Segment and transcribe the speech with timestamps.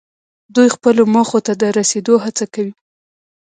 [0.55, 2.73] دوی خپلو موخو ته د رسیدو هڅه کوي.